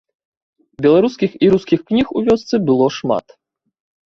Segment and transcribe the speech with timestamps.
[0.85, 3.39] Беларускіх і рускіх кніг у вёсцы было шмат.